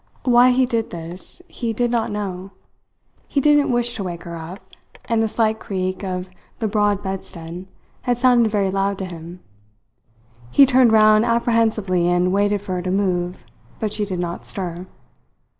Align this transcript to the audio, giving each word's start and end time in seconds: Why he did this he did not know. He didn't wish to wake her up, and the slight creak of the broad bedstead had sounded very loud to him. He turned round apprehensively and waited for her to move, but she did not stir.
Why 0.23 0.49
he 0.49 0.65
did 0.65 0.89
this 0.89 1.43
he 1.47 1.73
did 1.73 1.91
not 1.91 2.09
know. 2.09 2.49
He 3.27 3.39
didn't 3.39 3.71
wish 3.71 3.93
to 3.93 4.03
wake 4.03 4.23
her 4.23 4.35
up, 4.35 4.57
and 5.05 5.21
the 5.21 5.27
slight 5.27 5.59
creak 5.59 6.03
of 6.03 6.27
the 6.57 6.67
broad 6.67 7.03
bedstead 7.03 7.67
had 8.01 8.17
sounded 8.17 8.51
very 8.51 8.71
loud 8.71 8.97
to 8.97 9.05
him. 9.05 9.41
He 10.49 10.65
turned 10.65 10.91
round 10.91 11.23
apprehensively 11.25 12.07
and 12.07 12.33
waited 12.33 12.61
for 12.61 12.77
her 12.77 12.81
to 12.81 12.89
move, 12.89 13.45
but 13.79 13.93
she 13.93 14.03
did 14.03 14.17
not 14.19 14.47
stir. 14.47 14.87